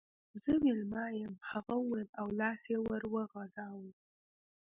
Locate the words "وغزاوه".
3.13-3.91